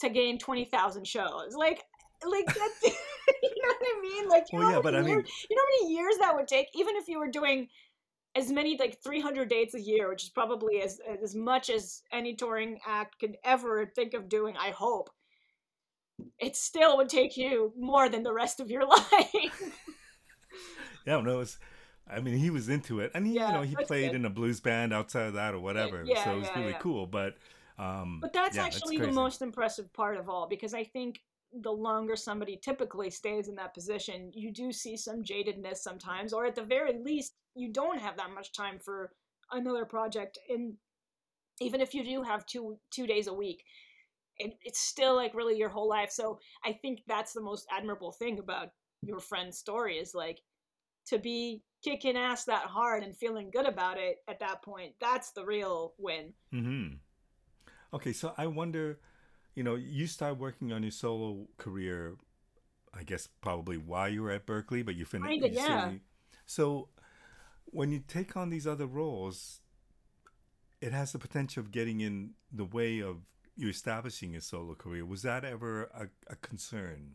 [0.00, 1.54] to gain twenty thousand shows.
[1.54, 1.84] Like,
[2.26, 2.70] like that.
[3.42, 4.28] you know what I mean?
[4.28, 6.48] Like, you well, know, yeah, but I mean, you know how many years that would
[6.48, 7.68] take, even if you were doing
[8.36, 12.34] as many like 300 dates a year, which is probably as as much as any
[12.34, 14.56] touring act could ever think of doing.
[14.56, 15.10] I hope
[16.38, 19.72] it still would take you more than the rest of your life.
[21.06, 21.58] yeah, no, it's.
[22.08, 24.16] I mean, he was into it, and he, yeah, you know, he played good.
[24.16, 26.04] in a blues band outside of that or whatever.
[26.06, 27.04] Yeah, so it was yeah, really cool.
[27.04, 27.36] But,
[27.80, 31.20] um, but that's actually the most impressive part of all because I think
[31.62, 36.46] the longer somebody typically stays in that position, you do see some jadedness sometimes, or
[36.46, 39.12] at the very least, you don't have that much time for
[39.52, 40.38] another project.
[40.48, 40.74] And
[41.60, 43.64] even if you do have two two days a week,
[44.38, 46.10] it, it's still like really your whole life.
[46.10, 48.68] So I think that's the most admirable thing about
[49.02, 50.40] your friend's story is like
[51.06, 54.94] to be kicking ass that hard and feeling good about it at that point.
[55.00, 56.32] That's the real win.
[56.52, 56.96] Mm-hmm.
[57.94, 58.98] Okay, so I wonder
[59.56, 62.16] you know, you started working on your solo career,
[62.94, 65.40] I guess probably while you were at Berklee, but you finished.
[65.40, 65.92] Kinda, yeah.
[66.44, 66.90] So
[67.64, 69.62] when you take on these other roles,
[70.80, 73.22] it has the potential of getting in the way of
[73.56, 75.06] you establishing a solo career.
[75.06, 77.14] Was that ever a, a concern?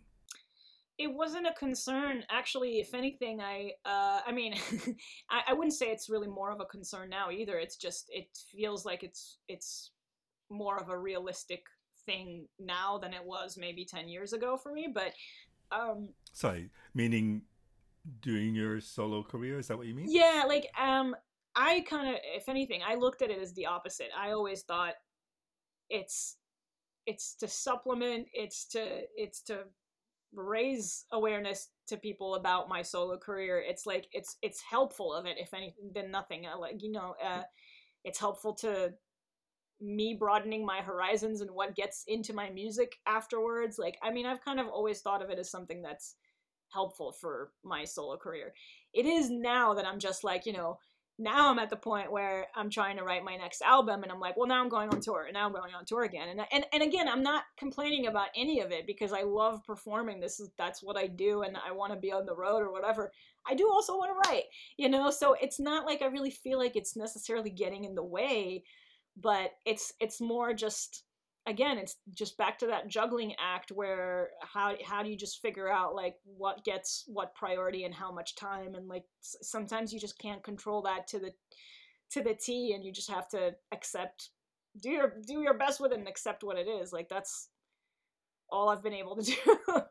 [0.98, 2.80] It wasn't a concern, actually.
[2.80, 4.56] If anything, I, uh, I mean,
[5.30, 7.60] I, I wouldn't say it's really more of a concern now either.
[7.60, 9.92] It's just it feels like it's it's
[10.50, 11.64] more of a realistic
[12.12, 15.14] thing now than it was maybe 10 years ago for me but
[15.72, 17.42] um sorry meaning
[18.22, 20.08] doing your solo career is that what you mean?
[20.10, 21.16] Yeah like um
[21.56, 24.10] i kind of if anything i looked at it as the opposite.
[24.18, 24.96] I always thought
[25.90, 26.38] it's
[27.06, 29.60] it's to supplement it's to it's to
[30.34, 33.62] raise awareness to people about my solo career.
[33.66, 36.46] It's like it's it's helpful of it if anything than nothing.
[36.48, 37.44] I like you know uh
[38.04, 38.94] it's helpful to
[39.82, 43.80] me broadening my horizons and what gets into my music afterwards.
[43.80, 46.16] Like, I mean, I've kind of always thought of it as something that's
[46.70, 48.54] helpful for my solo career.
[48.94, 50.78] It is now that I'm just like, you know,
[51.20, 54.20] now I'm at the point where I'm trying to write my next album and I'm
[54.20, 56.30] like, well, now I'm going on tour and now I'm going on tour again.
[56.30, 60.20] And, and, and again, I'm not complaining about any of it because I love performing.
[60.20, 61.44] This is, that's what I do.
[61.44, 63.12] And I want to be on the road or whatever.
[63.46, 64.46] I do also want to write,
[64.78, 65.12] you know?
[65.12, 68.64] So it's not like I really feel like it's necessarily getting in the way
[69.18, 71.04] but it's it's more just
[71.48, 75.70] again it's just back to that juggling act where how how do you just figure
[75.70, 78.76] out like what gets what priority and how much time?
[78.76, 81.32] And like sometimes you just can't control that to the
[82.12, 84.30] to the T and you just have to accept
[84.82, 86.94] do your do your best with it and accept what it is.
[86.94, 87.50] Like that's
[88.50, 89.36] all I've been able to do.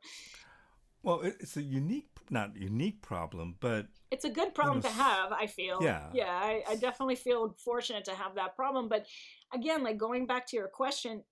[1.02, 5.33] Well, it's a unique, not unique problem, but it's a good problem to have.
[5.33, 5.79] I feel.
[5.81, 6.07] Yeah.
[6.12, 8.88] Yeah, I, I definitely feel fortunate to have that problem.
[8.88, 9.07] But
[9.55, 11.23] again, like going back to your question,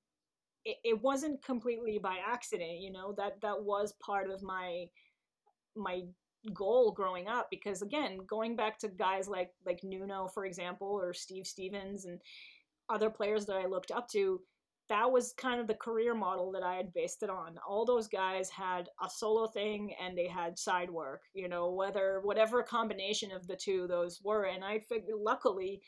[0.64, 2.78] it, it wasn't completely by accident.
[2.80, 4.86] You know that that was part of my
[5.76, 6.02] my
[6.52, 11.12] goal growing up because again going back to guys like like nuno for example or
[11.12, 12.20] steve stevens and
[12.88, 14.40] other players that i looked up to
[14.88, 17.58] that was kind of the career model that I had based it on.
[17.68, 22.20] All those guys had a solo thing and they had side work, you know, whether
[22.22, 24.44] whatever combination of the two those were.
[24.44, 25.82] And I figured, luckily,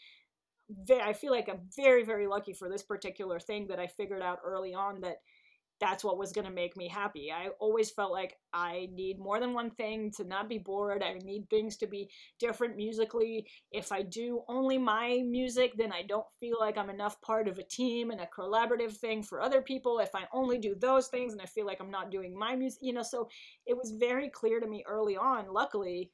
[1.02, 4.38] I feel like I'm very, very lucky for this particular thing that I figured out
[4.44, 5.16] early on that
[5.80, 7.32] that's what was going to make me happy.
[7.32, 11.02] I always felt like I need more than one thing to not be bored.
[11.02, 13.46] I need things to be different musically.
[13.72, 17.58] If I do only my music, then I don't feel like I'm enough part of
[17.58, 19.98] a team and a collaborative thing for other people.
[19.98, 22.80] If I only do those things and I feel like I'm not doing my music,
[22.82, 23.28] you know, so
[23.66, 26.10] it was very clear to me early on, luckily,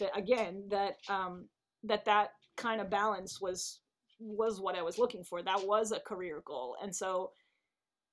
[0.00, 1.48] that again, that um
[1.84, 3.80] that that kind of balance was
[4.20, 5.42] was what I was looking for.
[5.42, 6.76] That was a career goal.
[6.82, 7.30] And so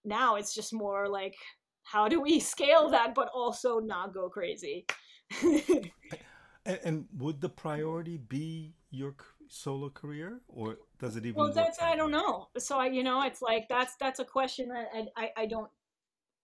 [0.03, 1.35] now it's just more like
[1.83, 4.85] how do we scale that but also not go crazy?
[6.63, 9.15] And, and, would the priority be your
[9.47, 12.49] solo career or does it even well that's i don't know.
[12.57, 15.71] So i you know it's like that's that's a question that i i, I don't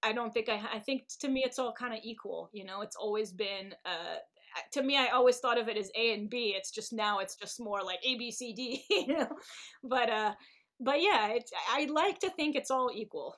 [0.01, 2.81] i don't think i i think to me it's all kind of equal you know?
[2.81, 4.17] It's always been uh
[4.71, 6.55] to me i always thought of it as a and b.
[6.57, 9.29] It's just now it's just more like a b c d you know?
[9.83, 10.33] But uh
[10.79, 13.35] but yeah it's i like to think it's all equal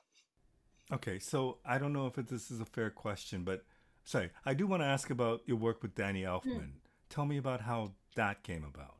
[0.92, 3.64] Okay, so I don't know if this is a fair question, but
[4.04, 6.44] sorry, I do want to ask about your work with Danny Elfman.
[6.44, 6.70] Mm.
[7.08, 8.96] Tell me about how that came about.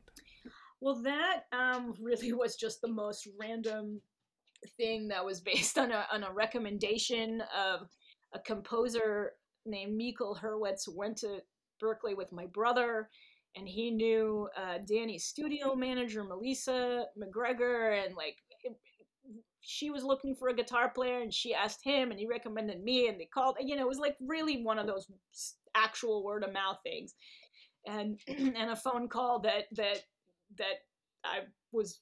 [0.79, 4.01] Well, that um, really was just the most random
[4.77, 7.87] thing that was based on a, on a recommendation of
[8.33, 9.33] a composer
[9.65, 11.39] named Mikkel Hurwitz went to
[11.83, 13.09] Berklee with my brother
[13.55, 18.37] and he knew uh, Danny's studio manager Melissa McGregor and like
[19.61, 23.07] she was looking for a guitar player and she asked him and he recommended me
[23.07, 25.07] and they called you know it was like really one of those
[25.75, 27.15] actual word of mouth things.
[27.85, 29.99] And and a phone call that that
[30.57, 30.83] that
[31.23, 31.39] I
[31.71, 31.99] was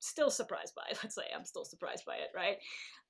[0.00, 2.56] still surprised by let's say I'm still surprised by it right?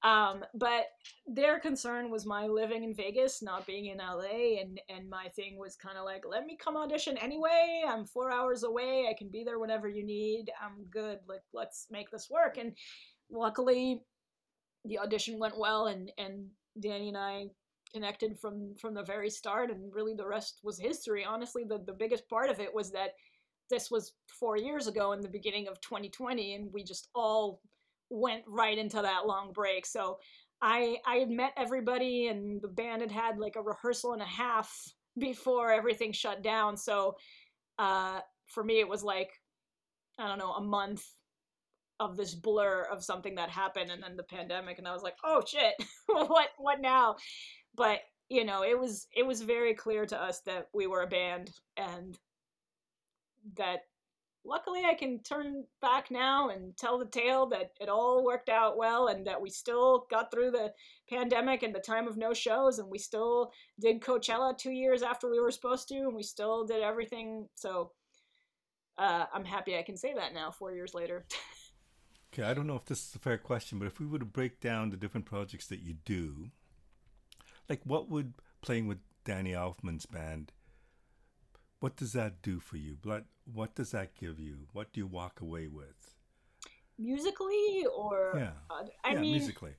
[0.05, 0.85] Um, but
[1.27, 5.59] their concern was my living in Vegas not being in LA and and my thing
[5.59, 7.83] was kind of like let me come audition anyway.
[7.87, 9.09] I'm 4 hours away.
[9.11, 10.51] I can be there whenever you need.
[10.63, 11.19] I'm good.
[11.29, 12.59] Like let's make this work.
[12.59, 12.75] And
[13.31, 14.03] luckily
[14.85, 16.47] the audition went well and and
[16.81, 17.47] danny and i
[17.93, 21.25] connected from from the very start and really the rest was history.
[21.25, 23.11] Honestly the, the biggest part of it was that
[23.71, 27.61] this was four years ago in the beginning of 2020 and we just all
[28.11, 29.87] went right into that long break.
[29.87, 30.19] So
[30.61, 34.27] i i had met everybody and the band had had like a rehearsal and a
[34.27, 34.73] half
[35.19, 36.77] before everything shut down.
[36.77, 37.17] So
[37.79, 39.31] uh for me it was like
[40.19, 41.05] i don't know a month
[42.01, 45.17] of this blur of something that happened and then the pandemic and I was like,
[45.25, 45.75] "Oh shit.
[46.07, 47.17] what what now?"
[47.75, 51.07] But, you know, it was it was very clear to us that we were a
[51.07, 52.19] band and
[53.57, 53.81] that
[54.45, 58.77] luckily I can turn back now and tell the tale that it all worked out
[58.77, 60.73] well and that we still got through the
[61.09, 65.31] pandemic and the time of no shows and we still did Coachella 2 years after
[65.31, 67.93] we were supposed to and we still did everything so
[68.97, 71.27] uh, I'm happy I can say that now 4 years later.
[72.33, 74.25] Okay, I don't know if this is a fair question, but if we were to
[74.25, 76.51] break down the different projects that you do,
[77.69, 80.53] like what would playing with Danny Elfman's band,
[81.81, 82.99] what does that do for you?
[83.03, 84.69] What what does that give you?
[84.73, 86.15] What do you walk away with?
[86.99, 89.73] Musically or yeah, uh, I yeah, mean musically.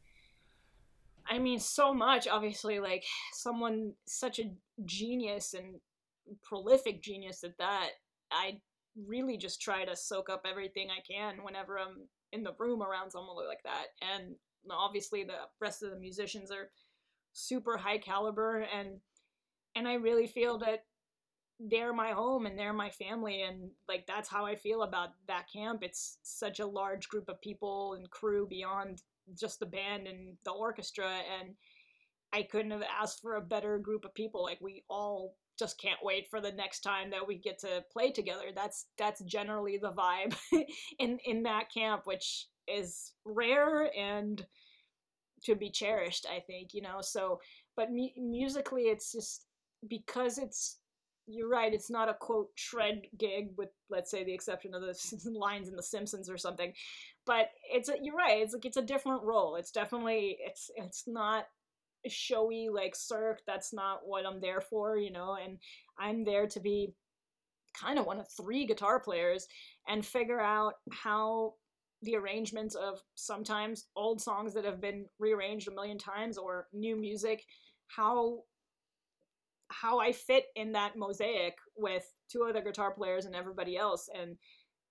[1.30, 2.28] I mean, so much.
[2.28, 4.52] Obviously, like someone such a
[4.86, 5.76] genius and
[6.44, 7.90] prolific genius at that.
[8.32, 8.60] I
[8.96, 13.12] really just try to soak up everything I can whenever I'm in the room around
[13.12, 13.88] someone like that.
[14.02, 14.36] And
[14.70, 16.70] obviously the rest of the musicians are
[17.34, 19.00] super high caliber and
[19.76, 20.84] and I really feel that
[21.60, 25.46] they're my home and they're my family and like that's how I feel about that
[25.54, 25.84] camp.
[25.84, 29.02] It's such a large group of people and crew beyond
[29.40, 31.56] just the band and the orchestra and
[32.32, 34.44] I couldn't have asked for a better group of people.
[34.44, 38.12] Like we all just can't wait for the next time that we get to play
[38.12, 38.46] together.
[38.56, 40.36] That's that's generally the vibe
[41.00, 44.46] in in that camp, which is rare and
[45.44, 46.26] to be cherished.
[46.30, 47.02] I think you know.
[47.02, 47.40] So,
[47.76, 49.46] but mu- musically, it's just
[49.88, 50.78] because it's
[51.28, 51.74] you're right.
[51.74, 55.76] It's not a quote shred gig with let's say the exception of the lines in
[55.76, 56.74] The Simpsons or something,
[57.26, 58.42] but it's a, you're right.
[58.42, 59.56] It's like it's a different role.
[59.56, 61.46] It's definitely it's it's not
[62.08, 65.58] showy like cirque that's not what i'm there for you know and
[66.00, 66.94] i'm there to be
[67.74, 69.48] kind of one of three guitar players
[69.88, 71.54] and figure out how
[72.04, 76.96] the arrangements of sometimes old songs that have been rearranged a million times or new
[76.96, 77.44] music
[77.88, 78.40] how
[79.72, 84.36] how I fit in that mosaic with two other guitar players and everybody else and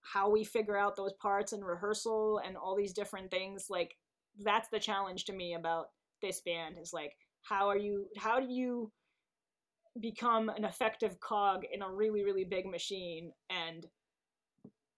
[0.02, 3.96] how we figure out those parts and rehearsal and all these different things like
[4.40, 5.86] that's the challenge to me about
[6.20, 7.12] this band is like
[7.42, 8.90] how are you how do you
[10.00, 13.32] become an effective cog in a really really big machine?
[13.50, 13.86] And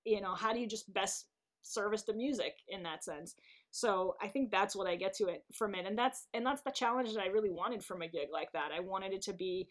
[0.04, 1.26] you know how do you just best
[1.62, 3.34] service the music in that sense?
[3.70, 5.86] So i think that's what i get to it from it.
[5.86, 8.70] And that's and that's the challenge that i really wanted from a gig like that.
[8.76, 9.68] I wanted it to be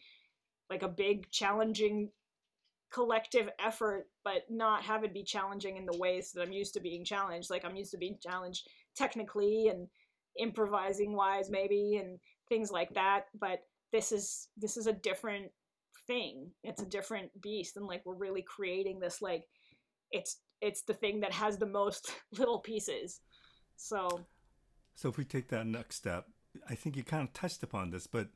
[0.68, 2.10] like a big challenging
[2.92, 6.80] collective effort but not have it be challenging in the ways that i'm used to
[6.80, 7.50] being challenged.
[7.50, 9.86] Like i'm used to being challenged technically and
[10.38, 12.18] improvising wise maybe and
[12.48, 13.60] things like that but
[13.92, 15.50] this is this is a different
[16.06, 16.50] thing.
[16.64, 19.44] It's a different beast and like we're really creating this like
[20.10, 23.20] it's it's the thing that has the most little pieces.
[23.76, 24.26] So
[24.94, 26.26] so if we take that next step
[26.68, 28.26] i think you kind of touched upon this but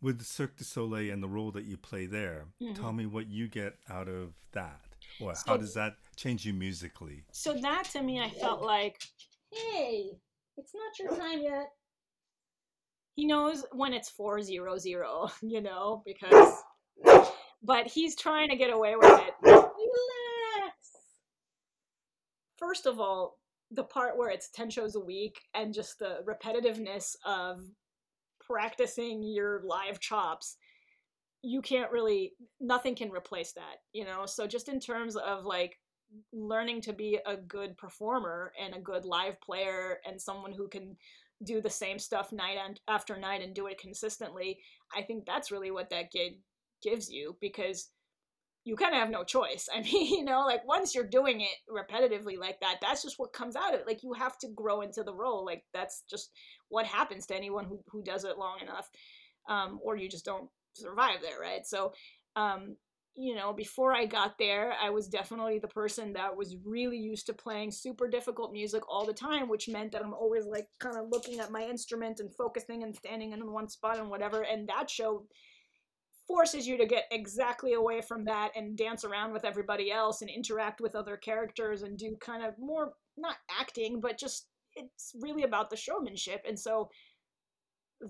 [0.00, 2.80] with cirque du soleil and the role that you play there mm-hmm.
[2.80, 4.80] tell me what you get out of that.
[5.20, 7.24] Or so, how does that change you musically?
[7.32, 9.02] So that to me i felt like
[9.50, 10.12] hey
[10.60, 11.70] it's not your time yet.
[13.16, 14.46] He knows when it's 400
[15.42, 16.54] you know because
[17.62, 19.34] but he's trying to get away with it.
[19.42, 19.66] Relax.
[22.56, 23.38] First of all
[23.72, 27.62] the part where it's 10 shows a week and just the repetitiveness of
[28.40, 30.56] practicing your live chops
[31.42, 34.26] you can't really nothing can replace that you know?
[34.26, 35.78] So just in terms of like
[36.32, 40.96] learning to be a good performer and a good live player and someone who can
[41.44, 42.58] do the same stuff night
[42.88, 44.58] after night and do it consistently
[44.94, 46.34] i think that's really what that gig
[46.82, 47.90] gives you because
[48.64, 49.68] you kind of have no choice.
[49.74, 53.32] I mean you know like once you're doing it repetitively like that that's just what
[53.32, 53.86] comes out of it.
[53.86, 55.44] Like you have to grow into the role.
[55.44, 56.30] Like that's just
[56.68, 58.88] what happens to anyone who, who does it long enough
[59.48, 61.66] um, or you just don't survive there right?
[61.66, 61.92] So
[62.36, 62.76] um,
[63.16, 67.26] you know, before I got there, I was definitely the person that was really used
[67.26, 70.96] to playing super difficult music all the time, which meant that I'm always like kind
[70.96, 74.42] of looking at my instrument and focusing and standing in one spot and whatever.
[74.42, 75.26] And that show
[76.26, 80.30] forces you to get exactly away from that and dance around with everybody else and
[80.30, 84.46] interact with other characters and do kind of more, not acting, but just
[84.76, 86.42] it's really about the showmanship.
[86.46, 86.88] And so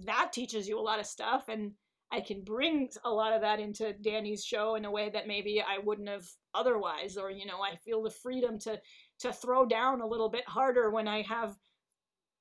[0.05, 1.49] that teaches you a lot of stuff.
[1.49, 1.73] And
[2.13, 5.63] I can bring a lot of that into Danny's show in a way that maybe
[5.63, 8.81] I wouldn't have otherwise, or you know, I feel the freedom to
[9.21, 11.57] to throw down a little bit harder when I have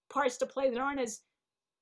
[0.10, 1.22] parts to play that aren't as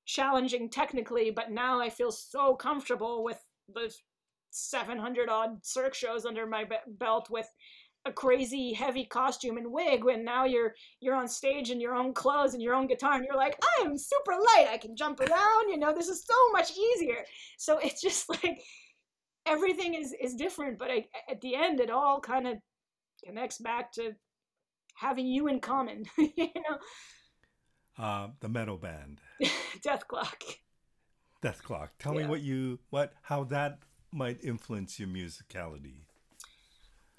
[0.06, 3.40] challenging technically, but now I feel so comfortable with
[3.74, 3.94] the
[4.50, 7.48] 700 odd cirque shows under my belt with
[8.08, 12.14] a crazy heavy costume and wig when now you're you're on stage in your own
[12.14, 14.68] clothes and your own guitar and you're like I am super light.
[14.72, 17.24] I can jump around you know this is so much easier.
[17.58, 18.62] So it's just like
[19.46, 22.58] everything is is different but I, at the end it all kind of
[23.26, 24.14] connects back to
[24.96, 26.78] having you in common you know?
[28.00, 29.22] Uh, the metal band.
[29.86, 30.58] Dethklok.
[31.42, 31.92] Death clock.
[32.00, 32.22] Tell yeah.
[32.22, 33.80] me what you what how that
[34.12, 36.07] might influence your musicality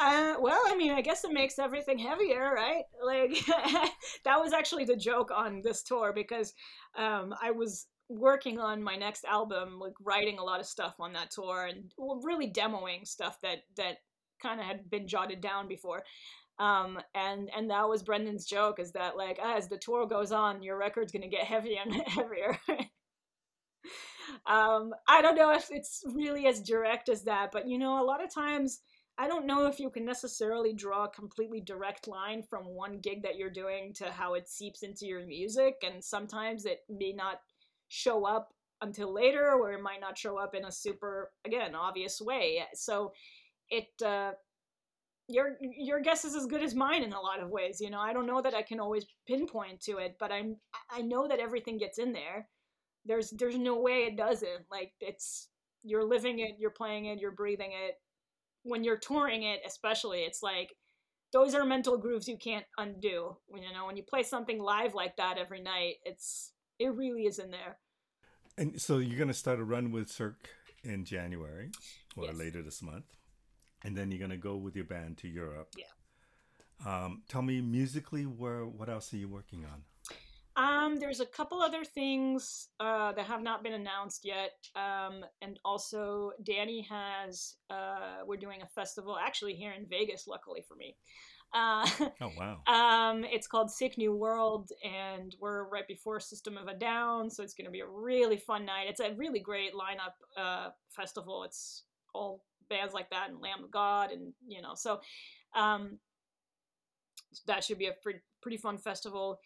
[0.01, 2.85] uh, well, I mean, I guess it makes everything heavier, right?
[3.05, 3.45] Like
[4.25, 6.53] that was actually the joke on this tour because
[6.97, 11.13] um, I was working on my next album, like writing a lot of stuff on
[11.15, 13.99] that tour and well, really demoing stuff that that
[14.41, 16.05] kind of had been jotted down before.
[16.59, 20.63] Um, and and that was Brendan's joke is that like as the tour goes on,
[20.63, 22.59] your record's gonna get heavier and heavier.
[24.47, 28.07] um, I don't know if it's really as direct as that, but you know, a
[28.07, 28.81] lot of times
[29.21, 33.23] I don't know if you can necessarily draw a completely direct line from one gig
[33.25, 37.41] that you're doing to how it seeps into your music, and sometimes it may not
[37.89, 42.21] show up until later, or it might not show up in a super, again, obvious
[42.21, 42.63] way.
[42.75, 43.13] So
[43.71, 44.33] it, uh,
[45.27, 47.81] your your guess is as good as mine in a lot of ways.
[47.81, 50.57] You know, I don't know that I can always pinpoint to it, but I'm
[50.91, 52.49] I know that everything gets in there.
[53.05, 54.65] There's there's no way it doesn't.
[54.71, 55.49] Like it's
[55.83, 57.97] you're living it, you're playing it, you're breathing it
[58.69, 60.77] when you're touring it, especially, it's like
[61.33, 63.37] those are mental grooves you can't undo.
[63.53, 67.39] You know, when you play something live like that every night, it's it really is
[67.39, 67.79] in there.
[68.57, 70.49] And so you're gonna start a run with Cirque
[70.85, 71.71] in January
[72.17, 72.37] or yes.
[72.37, 73.17] later this month,
[73.85, 75.75] and then you're gonna go with your band to Europe.
[75.77, 75.85] Yeah.
[76.87, 79.83] Um, tell me musically, where what else are you working on?
[80.59, 85.59] Um, there's a couple other things uh, that have not been announced yet, um, and
[85.65, 87.55] also Danny has.
[87.71, 90.97] Uh, we're doing a festival actually here in Vegas, luckily for me.
[91.55, 91.89] Uh,
[92.21, 92.59] oh wow!
[92.67, 97.45] Um, it's called Sick New World, and we're right before System of a Down, so
[97.45, 98.87] it's going to be a really fun night.
[98.89, 101.45] It's a really great lineup uh, festival.
[101.45, 101.85] It's
[102.15, 105.01] all bands like that and Lamb of God, and you know, so
[105.55, 105.99] um,
[107.47, 109.39] that should be a pretty pretty fun festival.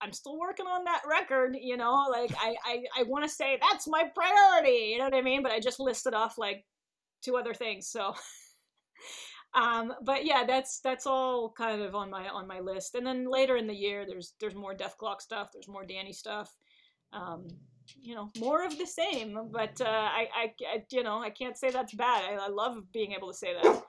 [0.00, 3.58] I'm still working on that record, you know, like I, I, I want to say
[3.60, 5.42] that's my priority, you know what I mean?
[5.42, 6.64] But I just listed off like
[7.22, 7.88] two other things.
[7.88, 8.14] So,
[9.54, 12.94] um, but yeah, that's, that's all kind of on my, on my list.
[12.94, 15.50] And then later in the year, there's, there's more Dethklok stuff.
[15.52, 16.54] There's more Danny stuff.
[17.12, 17.48] Um,
[18.02, 21.56] you know, more of the same, but, uh, I, I, I you know, I can't
[21.56, 22.24] say that's bad.
[22.24, 23.82] I, I love being able to say that.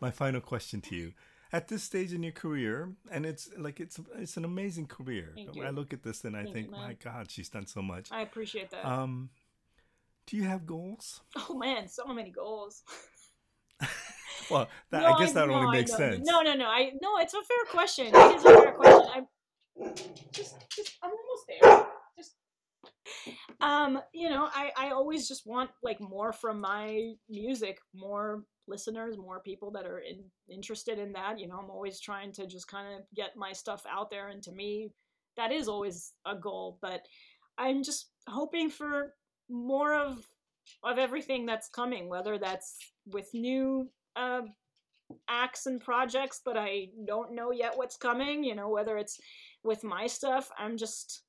[0.00, 1.12] My final question to you
[1.52, 5.34] at this stage in your career, and it's like it's it's an amazing career.
[5.64, 8.08] I look at this and I Thank think, you, my God, she's done so much.
[8.10, 8.84] I appreciate that.
[8.84, 9.30] Um,
[10.26, 11.20] do you have goals?
[11.48, 12.82] Oh man, so many goals.
[14.50, 16.26] well, that, no, I guess that I, only makes sense.
[16.28, 16.66] No, no, no.
[16.66, 18.06] I no, it's a fair question.
[18.08, 19.10] It is a fair question.
[19.14, 19.94] I'm
[20.32, 21.86] just, just, I'm almost there.
[22.16, 22.34] Just,
[23.60, 29.16] um, you know, I, I always just want like more from my music, more listeners,
[29.16, 31.38] more people that are in, interested in that.
[31.38, 34.42] You know, I'm always trying to just kind of get my stuff out there, and
[34.44, 34.90] to me,
[35.36, 36.78] that is always a goal.
[36.80, 37.06] But
[37.56, 39.14] I'm just hoping for
[39.48, 40.18] more of
[40.84, 44.42] of everything that's coming, whether that's with new uh,
[45.28, 48.44] acts and projects that I don't know yet what's coming.
[48.44, 49.18] You know, whether it's
[49.64, 51.22] with my stuff, I'm just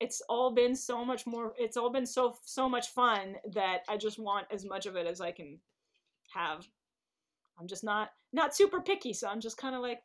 [0.00, 3.96] it's all been so much more it's all been so so much fun that i
[3.96, 5.58] just want as much of it as i can
[6.36, 6.66] have.
[7.58, 10.00] I'm just not not super picky, so I'm just kind of like,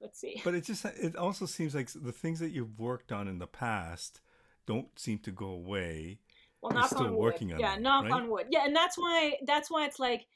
[0.00, 0.40] let's see.
[0.44, 3.46] But it just it also seems like the things that you've worked on in the
[3.46, 4.20] past
[4.66, 6.20] don't seem to go away.
[6.62, 7.54] Well, knock still on working wood.
[7.54, 8.12] on yeah, knock right?
[8.12, 8.46] on wood.
[8.50, 10.26] Yeah, and that's why that's why it's like,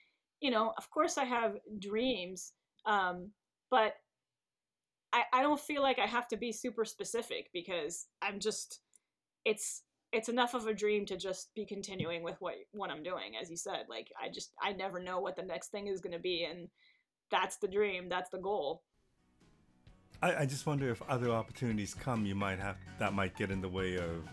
[0.40, 2.52] you know, of course I have dreams,
[2.84, 3.30] um,
[3.70, 3.94] but
[5.12, 8.80] I I don't feel like I have to be super specific because I'm just
[9.44, 9.82] it's
[10.16, 13.50] it's enough of a dream to just be continuing with what what I'm doing as
[13.50, 16.18] you said like I just I never know what the next thing is going to
[16.18, 16.68] be and
[17.30, 18.82] that's the dream that's the goal.
[20.22, 23.60] I, I just wonder if other opportunities come you might have that might get in
[23.60, 24.26] the way of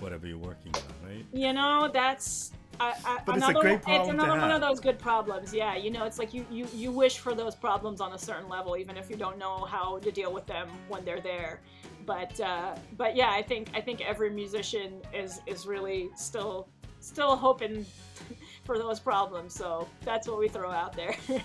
[0.00, 1.24] whatever you're working on right?
[1.32, 4.60] You know that's I, I, but another, it's a great problem it's another one of
[4.60, 8.00] those good problems yeah you know it's like you, you you wish for those problems
[8.00, 11.04] on a certain level even if you don't know how to deal with them when
[11.04, 11.60] they're there
[12.06, 16.68] but uh, but yeah, I think I think every musician is is really still
[17.00, 17.86] still hoping
[18.64, 19.54] for those problems.
[19.54, 21.14] So that's what we throw out there.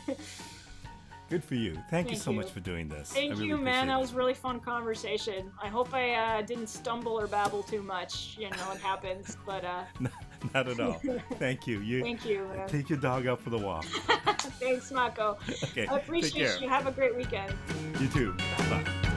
[1.29, 1.73] Good for you.
[1.73, 2.37] Thank, Thank you so you.
[2.37, 3.11] much for doing this.
[3.11, 3.87] Thank really you, man.
[3.87, 5.51] That was really fun conversation.
[5.61, 8.35] I hope I uh, didn't stumble or babble too much.
[8.39, 9.83] You know, it happens, but uh...
[10.55, 10.99] not at all.
[11.33, 11.81] Thank you.
[11.81, 12.01] You.
[12.01, 12.47] Thank you.
[12.55, 12.67] Man.
[12.67, 13.85] Take your dog out for the walk.
[14.59, 15.37] Thanks, Mako.
[15.65, 15.85] Okay.
[15.85, 16.67] I appreciate you.
[16.67, 17.53] Have a great weekend.
[17.99, 18.33] You too.
[18.57, 19.08] Bye.